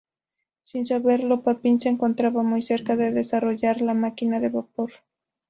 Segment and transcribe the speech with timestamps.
[0.63, 4.89] Sin saberlo, Papin se encontraba muy cerca de desarrollar la máquina de vapor.